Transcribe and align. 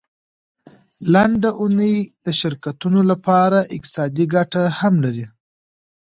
لنډه 1.13 1.49
اونۍ 1.61 1.95
د 2.25 2.27
شرکتونو 2.39 2.99
لپاره 3.11 3.57
اقتصادي 3.75 4.25
ګټه 4.35 4.63
هم 4.79 4.93
لري. 5.05 5.25